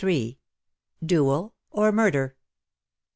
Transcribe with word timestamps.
DUEL 1.05 1.53
OR 1.69 1.91
MURDER? 1.91 2.35